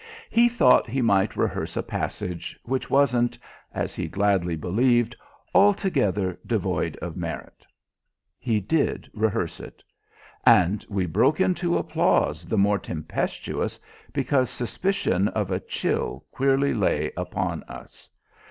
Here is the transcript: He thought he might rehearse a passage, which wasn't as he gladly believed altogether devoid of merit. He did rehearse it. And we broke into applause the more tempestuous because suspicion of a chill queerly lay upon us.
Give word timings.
He 0.31 0.49
thought 0.49 0.89
he 0.89 1.03
might 1.03 1.35
rehearse 1.37 1.77
a 1.77 1.83
passage, 1.83 2.59
which 2.63 2.89
wasn't 2.89 3.37
as 3.71 3.95
he 3.95 4.07
gladly 4.07 4.55
believed 4.55 5.15
altogether 5.53 6.39
devoid 6.43 6.97
of 7.03 7.15
merit. 7.15 7.67
He 8.39 8.59
did 8.59 9.07
rehearse 9.13 9.59
it. 9.59 9.83
And 10.43 10.83
we 10.89 11.05
broke 11.05 11.39
into 11.39 11.77
applause 11.77 12.45
the 12.45 12.57
more 12.57 12.79
tempestuous 12.79 13.79
because 14.11 14.49
suspicion 14.49 15.27
of 15.27 15.51
a 15.51 15.59
chill 15.59 16.25
queerly 16.31 16.73
lay 16.73 17.11
upon 17.15 17.61
us. 17.65 18.09